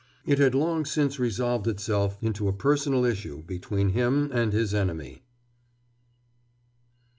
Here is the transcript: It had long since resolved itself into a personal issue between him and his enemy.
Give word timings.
It 0.25 0.39
had 0.39 0.55
long 0.55 0.83
since 0.83 1.19
resolved 1.19 1.67
itself 1.67 2.17
into 2.23 2.47
a 2.47 2.53
personal 2.53 3.05
issue 3.05 3.43
between 3.43 3.89
him 3.89 4.31
and 4.33 4.51
his 4.51 4.73
enemy. 4.73 5.21